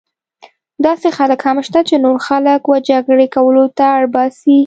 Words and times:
داسې 0.85 1.07
خلک 1.17 1.39
هم 1.47 1.57
شته 1.67 1.79
چې 1.89 1.95
نور 2.05 2.17
خلک 2.27 2.61
وه 2.65 2.77
جګړې 2.89 3.27
کولو 3.35 3.63
ته 3.77 3.85
اړ 3.97 4.03
باسي. 4.15 4.57